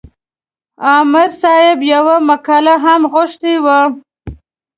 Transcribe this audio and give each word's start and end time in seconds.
عامر 0.87 1.27
صاحب 1.41 1.77
یوه 1.93 2.15
مقاله 2.29 2.75
هم 2.85 3.01
غوښتې 3.13 3.53
وه. 3.63 3.79